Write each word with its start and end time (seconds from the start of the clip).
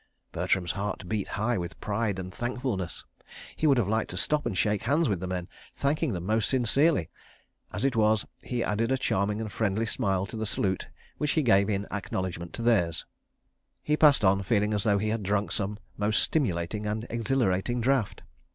Bertram's 0.31 0.71
heart 0.71 1.07
beat 1.07 1.27
high 1.27 1.59
with 1.59 1.79
pride 1.79 2.17
and 2.17 2.33
thankfulness. 2.33 3.05
He 3.55 3.67
would 3.67 3.77
have 3.77 3.87
liked 3.87 4.09
to 4.09 4.17
stop 4.17 4.47
and 4.47 4.57
shake 4.57 4.81
hands 4.81 5.07
with 5.07 5.19
the 5.19 5.27
men, 5.27 5.47
thanking 5.75 6.11
them 6.13 6.25
most 6.25 6.49
sincerely. 6.49 7.11
As 7.71 7.85
it 7.85 7.95
was, 7.95 8.25
he 8.41 8.63
added 8.63 8.91
a 8.91 8.97
charming 8.97 9.39
and 9.39 9.51
friendly 9.51 9.85
smile 9.85 10.25
to 10.25 10.37
the 10.37 10.47
salute 10.47 10.87
which 11.19 11.33
he 11.33 11.43
gave 11.43 11.69
in 11.69 11.85
acknowledgment 11.91 12.57
of 12.57 12.65
theirs. 12.65 13.05
He 13.83 13.95
passed 13.95 14.25
on, 14.25 14.41
feeling 14.41 14.73
as 14.73 14.81
though 14.85 14.97
he 14.97 15.09
had 15.09 15.21
drunk 15.21 15.51
some 15.51 15.77
most 15.97 16.23
stimulating 16.23 16.87
and 16.87 17.05
exhilarating 17.11 17.79
draught. 17.79 18.23